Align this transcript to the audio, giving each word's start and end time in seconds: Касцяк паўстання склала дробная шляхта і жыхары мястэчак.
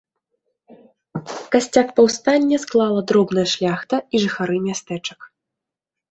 Касцяк 1.55 1.87
паўстання 1.99 2.57
склала 2.63 3.03
дробная 3.11 3.43
шляхта 3.53 3.95
і 4.17 4.23
жыхары 4.25 4.57
мястэчак. 4.67 5.19